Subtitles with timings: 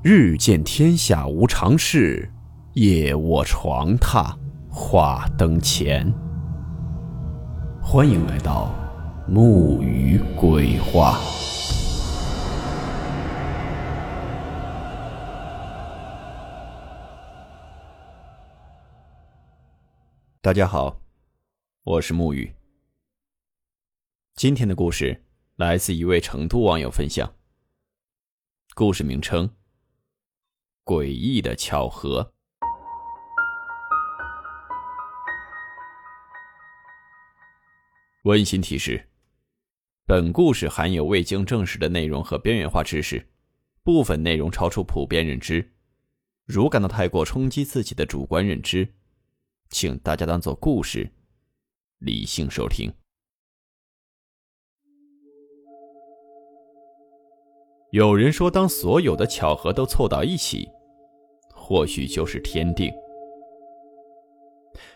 [0.00, 2.30] 日见天下无常事，
[2.74, 4.32] 夜卧床榻
[4.70, 6.08] 话灯前。
[7.82, 8.72] 欢迎来到
[9.26, 11.18] 木鱼鬼话。
[20.40, 21.00] 大家好，
[21.82, 22.54] 我是木鱼。
[24.36, 25.24] 今天的故事
[25.56, 27.34] 来自一位成都网友分享，
[28.76, 29.57] 故事名称。
[30.88, 32.32] 诡异的巧合。
[38.24, 39.10] 温馨提示：
[40.06, 43.28] 本故事含有未经证实的内容和边缘化知识，
[43.82, 45.74] 部分内容超出普遍认知。
[46.46, 48.94] 如感到太过冲击自己的主观认知，
[49.68, 51.12] 请大家当做故事，
[51.98, 52.90] 理性收听。
[57.90, 60.66] 有人说，当所有的巧合都凑到一起。
[61.68, 62.90] 或许就是天定。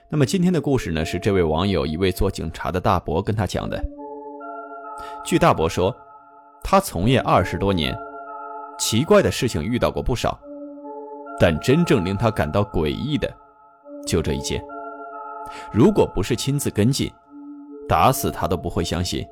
[0.09, 1.05] 那么今天的故事呢？
[1.05, 3.79] 是这位网友一位做警察的大伯跟他讲的。
[5.23, 5.95] 据大伯说，
[6.65, 7.95] 他从业二十多年，
[8.79, 10.41] 奇怪的事情遇到过不少，
[11.39, 13.31] 但真正令他感到诡异的，
[14.07, 14.65] 就这一件。
[15.71, 17.13] 如果不是亲自跟进，
[17.87, 19.27] 打死他都不会相信，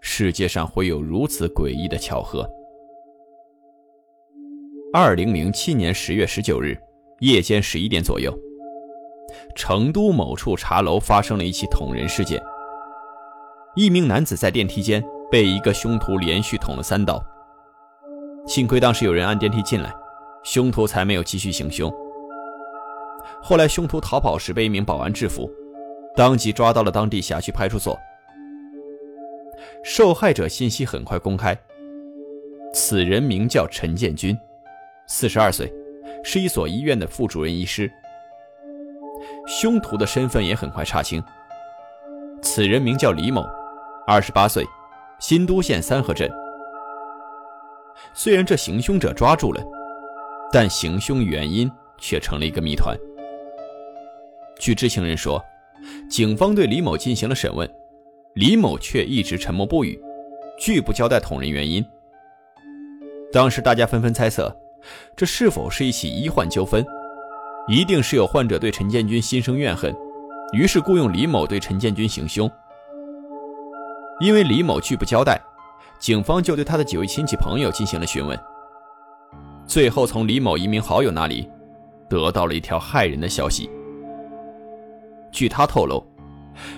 [0.00, 2.50] 世界上会有如此诡异的巧合。
[4.92, 6.76] 二零零七年十月十九日
[7.20, 8.36] 夜间十一点左右，
[9.54, 12.42] 成都某处茶楼发生了一起捅人事件。
[13.76, 17.24] 一名男子在电梯间被一个凶徒连续捅了三刀，
[18.48, 19.94] 幸亏当时有人按电梯进来，
[20.42, 21.88] 凶徒才没有继续行凶。
[23.40, 25.48] 后来凶徒逃跑时被一名保安制服，
[26.16, 27.96] 当即抓到了当地辖区派出所。
[29.84, 31.56] 受害者信息很快公开，
[32.74, 34.36] 此人名叫陈建军。
[35.12, 35.70] 四十二岁，
[36.22, 37.90] 是一所医院的副主任医师。
[39.44, 41.20] 凶徒的身份也很快查清，
[42.40, 43.44] 此人名叫李某，
[44.06, 44.64] 二十八岁，
[45.18, 46.30] 新都县三河镇。
[48.14, 49.60] 虽然这行凶者抓住了，
[50.52, 51.68] 但行凶原因
[51.98, 52.96] 却成了一个谜团。
[54.60, 55.44] 据知情人说，
[56.08, 57.68] 警方对李某进行了审问，
[58.34, 60.00] 李某却一直沉默不语，
[60.56, 61.84] 拒不交代捅人原因。
[63.32, 64.56] 当时大家纷纷猜测。
[65.16, 66.84] 这是否是一起医患纠纷？
[67.68, 69.94] 一定是有患者对陈建军心生怨恨，
[70.52, 72.50] 于是雇佣李某对陈建军行凶。
[74.20, 75.40] 因为李某拒不交代，
[75.98, 78.38] 警方就对他的几位亲戚朋友进行了询问。
[79.66, 81.48] 最后从李某一名好友那里，
[82.08, 83.70] 得到了一条骇人的消息。
[85.30, 86.04] 据他透露，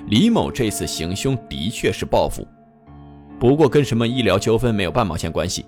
[0.08, 2.46] 李某这次行凶的确是报复，
[3.40, 5.64] 不过跟什么医疗纠纷没有半毛钱关系。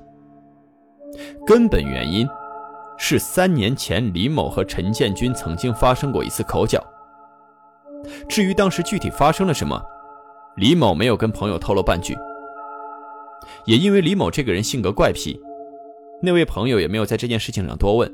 [1.46, 2.28] 根本原因
[2.96, 6.82] 是三年前李某和陈建军曾经发生过一次口角。
[8.28, 9.82] 至于当时具体发生了什么，
[10.56, 12.16] 李某没有跟朋友透露半句。
[13.64, 15.40] 也因为李某这个人性格怪癖，
[16.22, 18.12] 那位朋友也没有在这件事情上多问。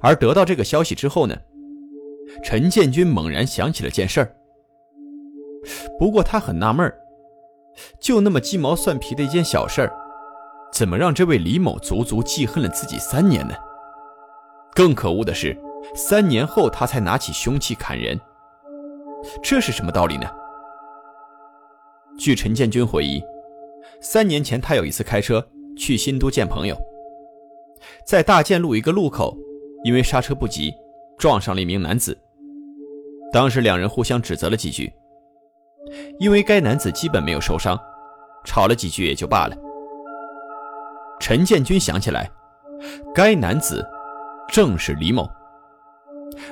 [0.00, 1.36] 而得到这个消息之后呢，
[2.42, 4.36] 陈建军猛然想起了件事儿。
[5.98, 6.98] 不过他很纳闷儿
[8.00, 9.92] 就那么鸡毛蒜皮的一件小事儿。
[10.72, 13.54] 怎么让这位李某足足记恨了自己三年呢？
[14.72, 15.56] 更可恶的是，
[15.94, 18.18] 三年后他才拿起凶器砍人，
[19.42, 20.30] 这是什么道理呢？
[22.18, 23.22] 据陈建军回忆，
[24.00, 25.44] 三年前他有一次开车
[25.76, 26.76] 去新都见朋友，
[28.06, 29.36] 在大建路一个路口，
[29.84, 30.72] 因为刹车不及，
[31.18, 32.16] 撞上了一名男子。
[33.32, 34.92] 当时两人互相指责了几句，
[36.18, 37.78] 因为该男子基本没有受伤，
[38.44, 39.56] 吵了几句也就罢了。
[41.20, 42.28] 陈建军想起来，
[43.14, 43.86] 该男子
[44.48, 45.28] 正是李某，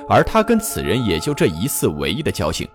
[0.07, 2.65] 而他跟此人也就这一次唯一的交情。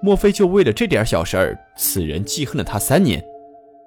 [0.00, 3.22] 莫非就为了这点小事儿，此人记恨了他三年，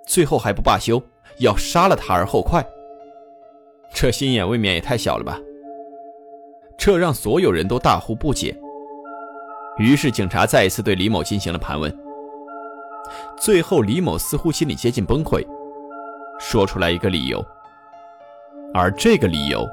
[0.06, 1.01] 最后还不罢休，
[1.38, 2.63] 要杀了他而后快？
[3.94, 5.39] 这心眼未免也太小了吧！
[6.77, 8.56] 这让所有人都大呼不解。
[9.77, 11.95] 于是警察再一次对李某进行了盘问，
[13.39, 15.45] 最后李某似乎心里接近崩溃。
[16.39, 17.45] 说出来一个理由，
[18.74, 19.68] 而这个理由，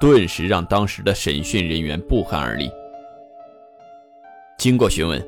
[0.00, 2.70] 顿时让当时的审讯人员不寒而栗。
[4.56, 5.22] 经过询问，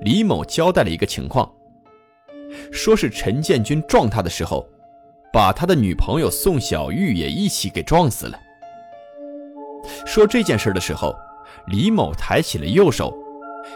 [0.00, 1.52] 李某交代了一个情况，
[2.70, 4.66] 说是陈建军撞他的时候，
[5.32, 8.38] 把他的女朋友宋小玉也一起给撞死了。
[10.06, 11.14] 说这件事的时候，
[11.66, 13.12] 李某抬起了右手，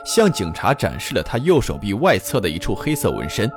[0.06, 3.50] 向警察展示了他右手臂外侧的一处黑色纹身。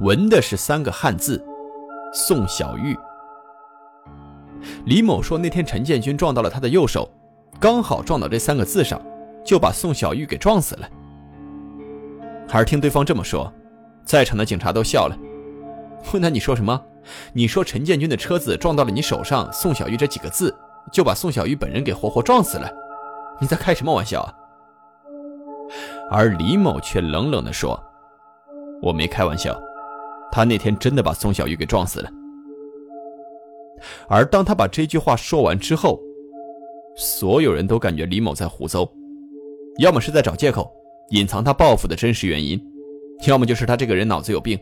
[0.00, 1.44] 纹的是三个汉字
[2.12, 2.96] ：“宋小玉。
[4.84, 7.10] 李某说，那天陈建军撞到了他的右手，
[7.58, 9.00] 刚好撞到这三个字上，
[9.44, 10.88] 就把宋小玉给撞死了。
[12.50, 13.52] 而听对方这么说，
[14.04, 15.16] 在场的警察都笑了。
[16.12, 16.80] 问他你说什么？
[17.32, 20.56] 你说陈建军的车子撞到了你手上“宋小玉”这几个字，
[20.92, 22.70] 就把宋小玉本人给活活撞死了？
[23.40, 24.34] 你在开什么玩笑啊？
[26.10, 27.82] 而李某却冷冷地说
[28.82, 29.58] ：“我没开玩笑，
[30.30, 32.10] 他那天真的把宋小玉给撞死了。”
[34.08, 35.98] 而当他把这句话说完之后，
[36.96, 38.88] 所有人都感觉李某在胡诌，
[39.78, 40.70] 要么是在找借口
[41.10, 42.60] 隐藏他报复的真实原因，
[43.26, 44.58] 要么就是他这个人脑子有病。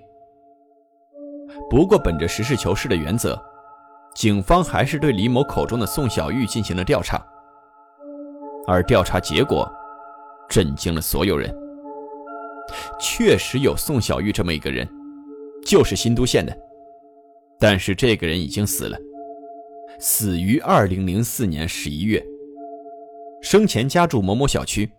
[1.69, 3.41] 不过，本着实事求是的原则，
[4.15, 7.21] 警方还是对李某口中的宋小玉进行了调查，
[8.67, 9.71] 而调查结果。
[10.49, 11.49] 震惊了所有人。
[13.01, 14.89] 确实有宋小玉这么一个人，
[15.65, 16.57] 就是新都县的，
[17.59, 18.99] 但是这个人已经死了，
[19.99, 22.25] 死于二零零四年十一月。
[23.43, 24.91] 生前家住某某小区，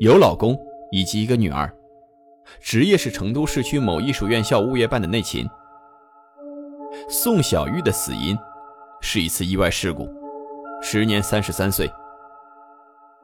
[0.00, 0.58] 有老公
[0.90, 1.72] 以及一个女儿，
[2.60, 5.46] 职业是成都市区某艺术院校物业办的内勤。
[7.08, 8.36] 宋小玉的死因
[9.00, 10.08] 是一次意外事故，
[10.82, 11.90] 时年三十三岁。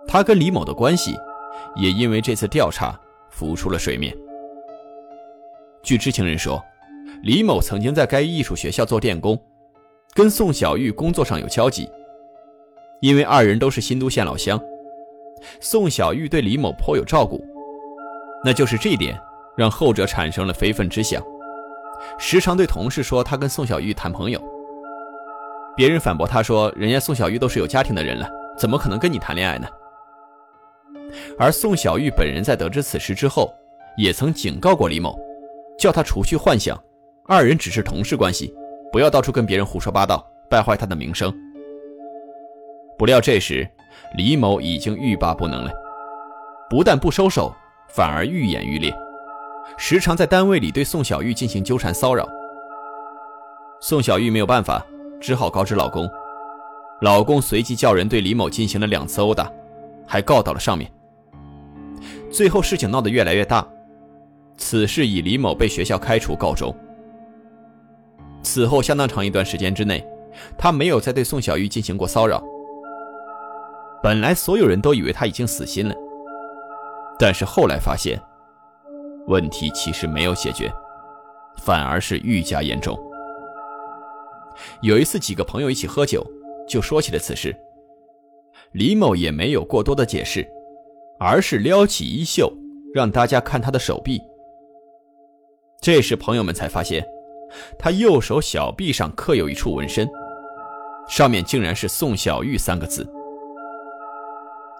[0.06, 1.16] 她跟李某的关系。
[1.76, 2.98] 也因为这次调查
[3.44, 4.16] 浮出了水面。
[5.82, 6.64] 据知情人说，
[7.22, 9.38] 李某曾经在该艺术学校做电工，
[10.14, 11.86] 跟宋小玉工作上有交集。
[13.00, 14.58] 因为二人都是新都县老乡，
[15.60, 17.44] 宋小玉对李某颇有照顾，
[18.42, 19.20] 那就是这一点
[19.58, 21.22] 让后者产生了非分之想，
[22.18, 24.42] 时常对同事说他跟宋小玉谈朋友。
[25.76, 28.26] 别人反驳他说：“人家宋小玉都是有家庭的人了，
[28.56, 29.68] 怎么可能跟你谈恋爱呢？”
[31.38, 33.52] 而宋小玉本人在得知此事之后，
[33.96, 35.18] 也曾警告过李某，
[35.78, 36.80] 叫他除去幻想，
[37.26, 38.54] 二人只是同事关系，
[38.92, 41.32] 不要到处跟别人胡说八道，败坏他的名声。
[42.96, 43.68] 不料这时，
[44.16, 45.72] 李某已经欲罢不能了，
[46.70, 47.52] 不但不收手，
[47.88, 48.94] 反而愈演愈烈，
[49.76, 52.28] 时常在单位里对宋小玉进行纠缠骚扰。
[53.80, 54.84] 宋小玉没有办法，
[55.20, 56.08] 只好告知老公，
[57.00, 59.50] 老公随即叫人对李某进行了两次殴打，
[60.06, 60.90] 还告到了上面。
[62.34, 63.64] 最后事情闹得越来越大，
[64.56, 66.74] 此事以李某被学校开除告终。
[68.42, 70.04] 此后相当长一段时间之内，
[70.58, 72.42] 他没有再对宋小玉进行过骚扰。
[74.02, 75.94] 本来所有人都以为他已经死心了，
[77.20, 78.20] 但是后来发现，
[79.28, 80.68] 问题其实没有解决，
[81.58, 82.98] 反而是愈加严重。
[84.82, 86.26] 有一次几个朋友一起喝酒，
[86.68, 87.54] 就说起了此事，
[88.72, 90.44] 李某也没有过多的解释。
[91.18, 92.52] 而是撩起衣袖，
[92.94, 94.20] 让大家看他的手臂。
[95.80, 97.06] 这时，朋友们才发现，
[97.78, 100.08] 他右手小臂上刻有一处纹身，
[101.08, 103.06] 上面竟然是“宋小玉”三个字。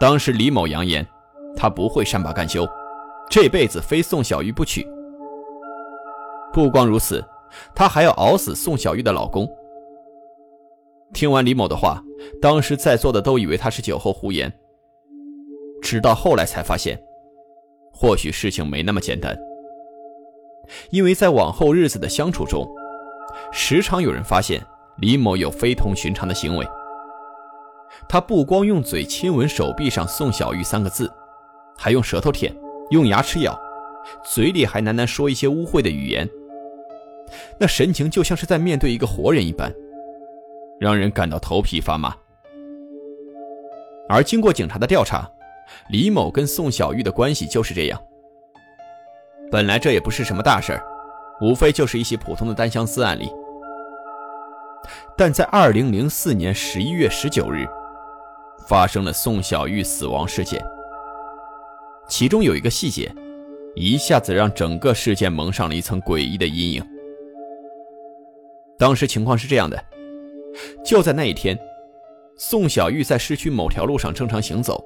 [0.00, 1.06] 当时，李某扬言，
[1.56, 2.66] 他不会善罢甘休，
[3.30, 4.86] 这辈子非宋小玉不娶。
[6.52, 7.24] 不光如此，
[7.74, 9.48] 他还要熬死宋小玉的老公。
[11.12, 12.02] 听完李某的话，
[12.40, 14.52] 当时在座的都以为他是酒后胡言。
[15.84, 16.98] 直到后来才发现，
[17.92, 19.36] 或许事情没那么简单。
[20.88, 22.66] 因为在往后日子的相处中，
[23.52, 24.64] 时常有人发现
[24.96, 26.66] 李某有非同寻常的行为。
[28.08, 31.12] 他不光用嘴亲吻手臂上“宋小玉”三个字，
[31.76, 32.50] 还用舌头舔，
[32.88, 33.54] 用牙齿咬，
[34.24, 36.26] 嘴里还喃喃说一些污秽的语言。
[37.60, 39.70] 那神情就像是在面对一个活人一般，
[40.80, 42.16] 让人感到头皮发麻。
[44.08, 45.30] 而经过警察的调查。
[45.88, 48.00] 李某跟宋小玉的关系就是这样。
[49.50, 50.82] 本来这也不是什么大事儿，
[51.40, 53.30] 无非就是一起普通的单相思案例。
[55.16, 57.66] 但在二零零四年十一月十九日，
[58.66, 60.64] 发生了宋小玉死亡事件。
[62.08, 63.14] 其中有一个细节，
[63.74, 66.86] 一下子让整个事件蒙上了一层诡异的阴影。
[68.76, 69.82] 当时情况是这样的：
[70.84, 71.58] 就在那一天，
[72.36, 74.84] 宋小玉在市区某条路上正常行走。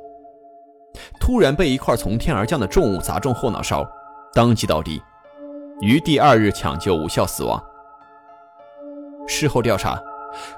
[1.21, 3.87] 突然被一块从天而降的重物砸中后脑勺，
[4.33, 5.02] 当即倒地，
[5.80, 7.62] 于第二日抢救无效死亡。
[9.26, 10.00] 事后调查，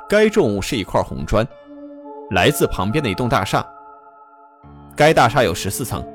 [0.09, 1.47] 该重物是一块红砖，
[2.31, 3.67] 来自旁边的一栋大厦。
[4.97, 6.07] 该大厦有十四层，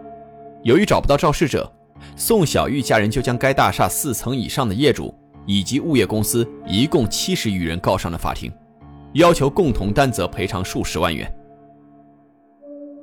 [0.64, 1.70] 由于找不到肇事者，
[2.16, 5.14] 宋小玉家人就将该大厦四层以上的业主
[5.46, 8.52] 以及物业公司一共七十余人告上了法庭，
[9.14, 11.30] 要求共同担责赔偿数十万元。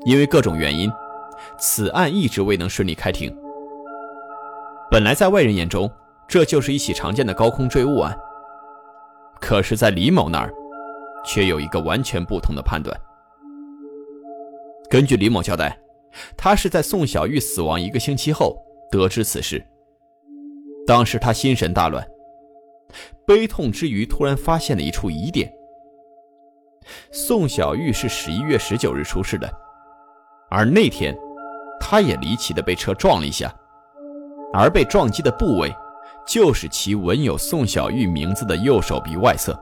[0.04, 0.90] 因为各种原因。
[1.64, 3.32] 此案一直未能顺利开庭。
[4.90, 5.88] 本来在外人眼中，
[6.26, 8.18] 这就是一起常见的高空坠物案，
[9.40, 10.52] 可是，在李某那儿，
[11.24, 13.00] 却有一个完全不同的判断。
[14.90, 15.78] 根据李某交代，
[16.36, 18.56] 他是在宋小玉死亡一个星期后
[18.90, 19.64] 得知此事。
[20.84, 22.04] 当时他心神大乱，
[23.24, 25.48] 悲痛之余，突然发现了一处疑点：
[27.12, 29.48] 宋小玉是十一月十九日出事的，
[30.50, 31.16] 而那天，
[31.84, 33.52] 他也离奇的被车撞了一下，
[34.54, 35.74] 而被撞击的部位，
[36.24, 39.58] 就是其纹有宋小玉名字的右手臂外侧。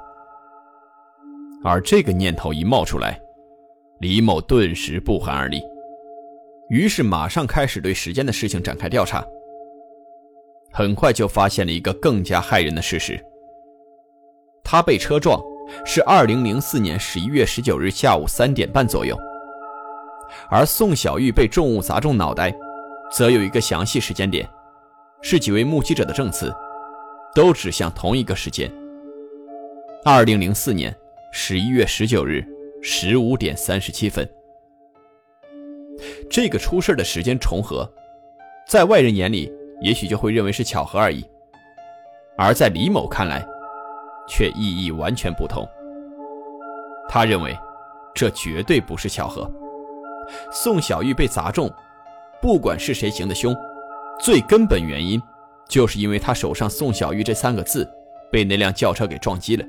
[1.65, 3.19] 而这个念头一冒出来，
[4.01, 5.63] 李某顿时不寒而栗，
[6.69, 9.25] 于是马上开始对时间的事情展开调查。
[10.71, 13.19] 很快就发现了一个更加骇人的事实：
[14.63, 15.41] 他被车撞
[15.85, 19.17] 是二零零四年十一月十九日下午三点半左右，
[20.51, 22.55] 而宋小玉被重物砸中脑袋，
[23.11, 24.49] 则有一个详细时间点，
[25.23, 26.55] 是几位目击者的证词，
[27.35, 28.71] 都指向同一个时间：
[30.05, 30.95] 二零零四年
[31.33, 32.45] 十一月十九日
[32.83, 34.29] 十五点三十七分。
[36.31, 37.91] 这个出事的时间重合，
[38.69, 39.53] 在外人眼里。
[39.83, 41.25] 也许就会认为是巧合而已，
[42.37, 43.43] 而在李某看来，
[44.29, 45.67] 却意义完全不同。
[47.09, 47.57] 他认为，
[48.15, 49.51] 这绝对不是巧合。
[50.53, 51.71] 宋小玉被砸中，
[52.41, 53.55] 不管是谁行的凶，
[54.21, 55.21] 最根本原因，
[55.69, 57.89] 就是因为他手上“宋小玉”这三个字
[58.31, 59.65] 被那辆轿车给撞击了，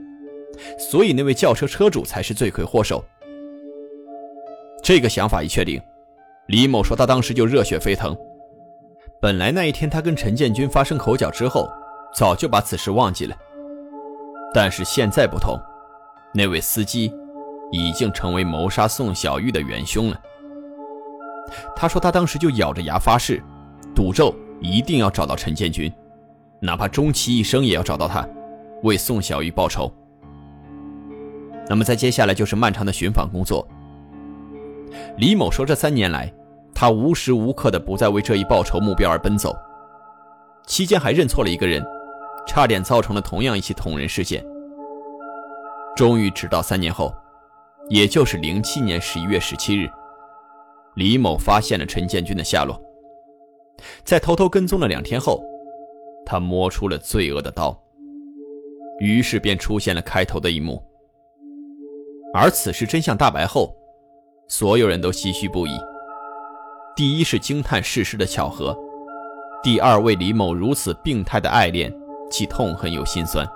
[0.77, 3.03] 所以那位轿车车主才是罪魁祸首。
[4.83, 5.81] 这个想法一确定，
[6.47, 8.17] 李某说他当时就热血沸腾。
[9.21, 11.69] 本来那一天他跟陈建军发生口角之后，
[12.15, 13.35] 早就把此事忘记了。
[14.53, 15.57] 但是现在不同，
[16.33, 17.13] 那位司机
[17.71, 20.19] 已经成为谋杀宋小玉的元凶了。
[21.75, 23.41] 他说他当时就咬着牙发誓，
[23.95, 25.91] 赌咒一定要找到陈建军，
[26.59, 28.27] 哪怕终其一生也要找到他，
[28.83, 29.91] 为宋小玉报仇。
[31.67, 33.67] 那么在接下来就是漫长的寻访工作。
[35.17, 36.31] 李某说这三年来。
[36.73, 39.55] 他无时无刻的不在为这一报仇目标而奔走，
[40.65, 41.85] 期间还认错了一个人，
[42.47, 44.43] 差点造成了同样一起捅人事件。
[45.95, 47.13] 终于，直到三年后，
[47.87, 49.91] 也就是零七年十一月十七日，
[50.95, 52.81] 李某发现了陈建军的下落。
[54.03, 55.43] 在偷偷跟踪了两天后，
[56.25, 57.75] 他摸出了罪恶的刀，
[58.99, 60.83] 于是便出现了开头的一幕。
[62.33, 63.75] 而此事真相大白后，
[64.47, 65.71] 所有人都唏嘘不已。
[66.95, 68.77] 第一是惊叹世事的巧合，
[69.63, 71.91] 第二为李某如此病态的爱恋
[72.29, 73.47] 既痛恨又心酸。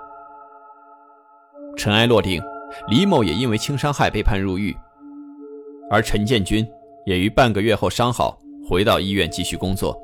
[1.76, 2.42] 尘埃落定，
[2.88, 4.76] 李某也因为轻伤害被判入狱，
[5.90, 6.66] 而陈建军
[7.06, 8.36] 也于半个月后伤好，
[8.68, 9.96] 回到医院继续工作，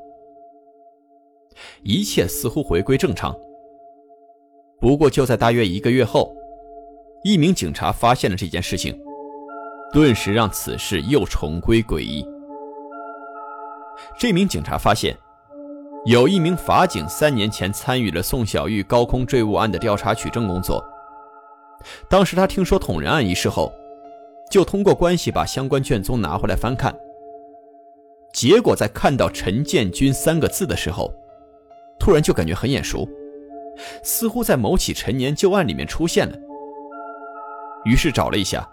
[1.83, 3.37] 一切似乎回归正常。
[4.81, 6.33] 不过就在大约一个月后，
[7.25, 8.97] 一名警察发现了这件事情，
[9.93, 12.25] 顿时让此事又重归诡异。
[14.17, 15.17] 这名警察发现，
[16.07, 20.81] 有一名法警三年前参与了宋小玉高空坠物案的调查取证工作。
[22.09, 23.73] 当时他听说捅人案一事后，
[24.53, 26.95] 就通过关系把相关卷宗拿回来翻看。
[28.35, 31.11] 结果在看到陈建军三个字的时候，
[31.99, 33.09] 突然就感觉很眼熟，
[34.03, 36.37] 似乎在某起陈年旧案里面出现了。
[37.87, 38.69] 于是找了一下，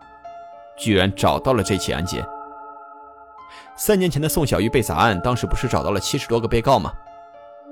[0.78, 2.22] 居然找到了这起案件。
[3.78, 6.92] 三年前的宋小玉被砸案，当时不是找到了七十多个被告吗？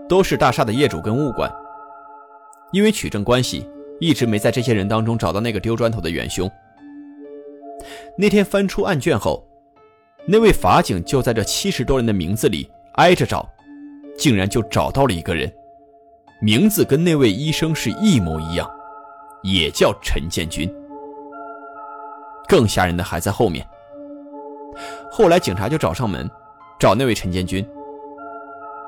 [0.07, 1.53] 都是大厦的业主跟物管。
[2.71, 6.49] 因为取证关系，一直没在这些人当中找到那个丢砖头的元凶。
[8.17, 9.46] 那天翻出案卷后，
[10.25, 13.48] 那位法警就在这七十多人的名字里挨着找，
[14.17, 15.51] 竟然就找到了一个人，
[16.41, 18.70] 名字跟那位医生是一模一样，
[19.44, 20.72] 也叫陈建军。
[22.48, 23.65] 更吓人的还在后面。
[25.12, 26.29] 后来警察就找上门，
[26.79, 27.67] 找那位陈建军。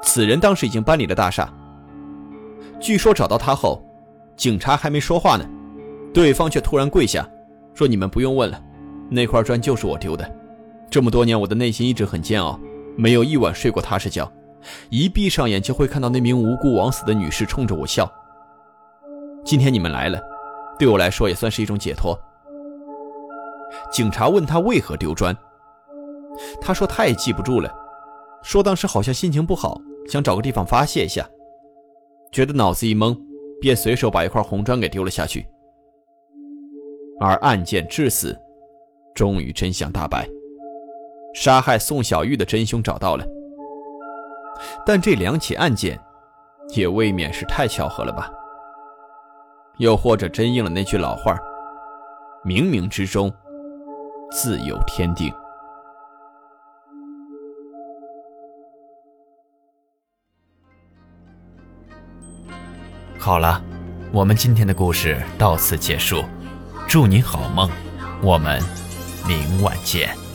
[0.02, 1.52] 此人当时已经搬离了大厦。
[2.80, 3.84] 据说找到他后，
[4.38, 5.46] 警察还没说话呢，
[6.14, 7.28] 对方却突然跪下，
[7.74, 8.62] 说：“你们不用问了，
[9.10, 10.30] 那块砖就是我丢的。
[10.90, 12.60] 这么多年，我的内心一直很煎熬，
[12.96, 14.32] 没有一晚睡过踏实觉。
[14.90, 18.12] 一闭上眼就会看到那名无辜枉死的女士冲着我笑。
[19.46, 20.20] 今天你们来了，
[20.78, 22.20] 对我来说也算是一种解脱。”
[23.92, 25.36] 警察问他为何丢砖。
[26.60, 27.74] 他说他也记不住了，
[28.42, 31.28] 说当时好像心情不好，想找个地方发泄一下，
[32.32, 33.18] 觉得脑子一懵，
[33.62, 35.46] 便随手把一块红砖给丢了下去。
[37.20, 38.38] 而案件至此，
[39.14, 40.28] 终于真相大白，
[41.34, 43.26] 杀害宋小玉的真凶找到了。
[44.86, 46.00] 但这两起案件，
[46.76, 48.30] 也未免是太巧合了吧？
[49.78, 51.38] 又或者真应了那句老话：
[52.44, 53.34] 冥冥之中
[54.32, 55.34] 自有天定。
[63.18, 63.62] 好了，
[64.12, 66.24] 我们今天的故事到此结束，
[66.88, 67.70] 祝您好梦，
[68.22, 68.62] 我们
[69.30, 70.29] 明晚见。